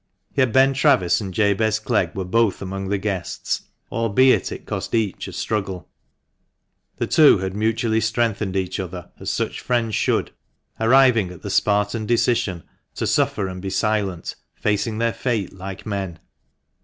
[0.33, 5.27] Yet Ben Travis and Jabez Clegg were both among the guests, albeit it cost each
[5.27, 5.89] a struggle.
[6.97, 10.31] The two had mutually strengthened each other as such friends should,
[10.79, 12.07] arriving at the THE MANCHESTER MAN,
[12.63, 12.63] 387 Spartan decision
[12.95, 16.17] to "suffer and be silent, facing their fate like men."